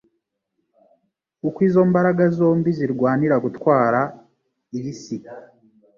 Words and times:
kuko 1.41 1.57
izo 1.67 1.81
mbaraga 1.89 2.23
zombi 2.37 2.69
zirwanira 2.77 3.35
gutwara 3.45 4.01
iyi 4.77 4.93
si. 5.01 5.17